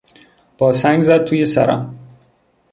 [0.57, 1.95] با سنگ زد توی سرم.